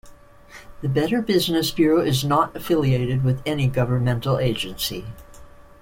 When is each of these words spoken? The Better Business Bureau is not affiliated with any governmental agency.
The 0.81 0.89
Better 0.89 1.21
Business 1.21 1.69
Bureau 1.69 2.01
is 2.01 2.23
not 2.23 2.55
affiliated 2.55 3.23
with 3.23 3.39
any 3.45 3.67
governmental 3.67 4.39
agency. 4.39 5.05